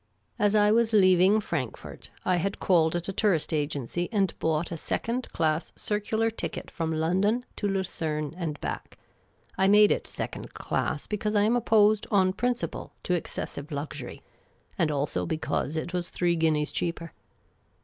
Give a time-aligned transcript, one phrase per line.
[0.39, 4.75] As I was leaving Frankfort, I had called at a tourist agency and bought a
[4.75, 8.97] second class circular ticket from London to Lucerne and back—
[9.59, 14.23] I made it second class because I am opposed on prin ciple to excessive luxury,
[14.75, 17.11] and also because it was three guineas cheaper.